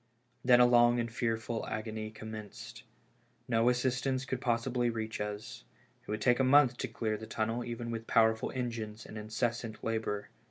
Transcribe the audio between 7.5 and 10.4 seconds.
even with powerful engines and incessant labor.